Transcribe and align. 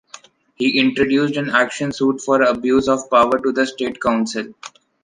He 0.55 0.79
introduced 0.79 1.37
an 1.37 1.51
action 1.51 1.91
suit 1.91 2.21
for 2.21 2.41
abuse 2.41 2.87
of 2.89 3.07
power 3.11 3.37
to 3.37 3.51
the 3.51 3.67
State 3.67 4.01
Council. 4.01 4.55